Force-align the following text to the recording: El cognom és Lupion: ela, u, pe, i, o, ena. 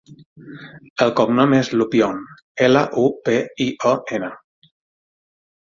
El 1.05 1.13
cognom 1.19 1.53
és 1.57 1.69
Lupion: 1.81 2.17
ela, 2.71 2.83
u, 3.05 3.07
pe, 3.29 3.39
i, 3.69 3.73
o, 3.93 3.95
ena. 4.21 4.33